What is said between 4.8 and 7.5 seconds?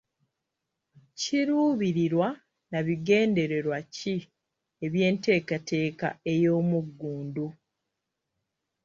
eby'enteekateeka ey'omuggundu?